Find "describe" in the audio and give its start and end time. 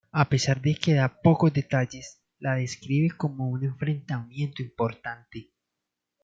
2.55-3.15